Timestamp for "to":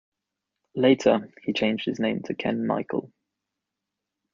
2.23-2.33